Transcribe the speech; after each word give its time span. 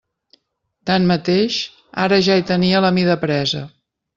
Tanmateix, 0.89 1.59
ara 2.07 2.21
ja 2.29 2.39
hi 2.41 2.47
tenia 2.53 2.83
la 2.87 2.95
mida 2.99 3.19
presa. 3.29 3.63